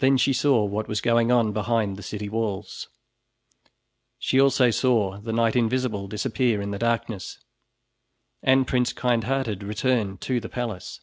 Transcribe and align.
Then 0.00 0.18
she 0.18 0.34
saw 0.34 0.64
what 0.66 0.86
was 0.86 1.00
going 1.00 1.32
on 1.32 1.54
behind 1.54 1.96
the 1.96 2.02
city 2.02 2.28
walls. 2.28 2.88
She 4.18 4.38
also 4.38 4.70
saw 4.70 5.16
the 5.18 5.32
Knight 5.32 5.56
Invisible 5.56 6.08
disappear 6.08 6.60
in 6.60 6.72
the 6.72 6.78
darkness, 6.78 7.38
and 8.42 8.66
Prince 8.68 8.92
Kindhearted 8.92 9.62
return 9.62 10.18
to 10.18 10.40
the 10.40 10.50
palace. 10.50 11.00